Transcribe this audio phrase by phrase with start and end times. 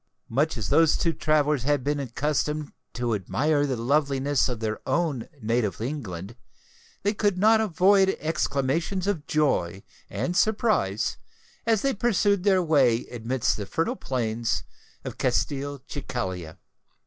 [0.29, 5.29] Much as those two travellers had been accustomed to admire the loveliness of their own
[5.43, 6.35] native England,
[7.03, 11.17] they could not avoid exclamations of joy and surprise
[11.67, 14.63] as they pursued their way amidst the fertile plains
[15.05, 16.57] of Castelcicala.